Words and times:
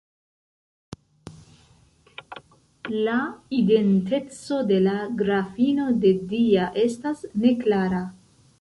La 3.07 3.17
identeco 3.57 4.57
de 4.71 4.81
la 4.87 4.95
Grafino 5.23 5.85
de 6.07 6.15
Dia 6.33 6.67
estas 6.89 7.23
neklara. 7.47 8.03